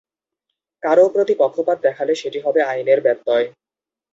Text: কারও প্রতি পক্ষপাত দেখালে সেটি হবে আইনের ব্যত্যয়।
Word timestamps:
কারও 0.83 1.05
প্রতি 1.09 1.33
পক্ষপাত 1.39 1.77
দেখালে 1.83 2.13
সেটি 2.15 2.39
হবে 2.45 2.59
আইনের 2.63 2.99
ব্যত্যয়। 3.01 3.47